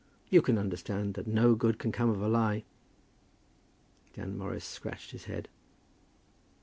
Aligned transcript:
"You 0.31 0.41
can 0.41 0.57
understand 0.57 1.13
that 1.13 1.27
no 1.27 1.53
good 1.53 1.77
can 1.77 1.91
come 1.91 2.09
of 2.09 2.21
a 2.23 2.27
lie." 2.27 2.63
Dan 4.15 4.35
Morris 4.35 4.65
scratched 4.65 5.11
his 5.11 5.25
head. 5.25 5.47